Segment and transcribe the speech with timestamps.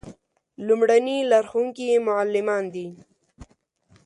[0.67, 2.87] لومړني لارښوونکي یې معلمان دي.